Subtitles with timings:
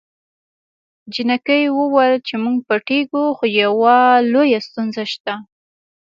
[1.11, 3.97] نجلۍ وویل چې موږ پټیږو خو یوه
[4.33, 5.33] لویه ستونزه شته